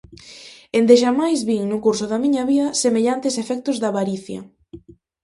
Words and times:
Endexamais 0.79 1.39
vin, 1.49 1.63
no 1.71 1.77
curso 1.85 2.05
da 2.11 2.21
miña 2.23 2.43
vida, 2.51 2.67
semellantes 2.83 3.33
efectos 3.43 3.77
da 3.81 3.87
avaricia. 3.91 4.39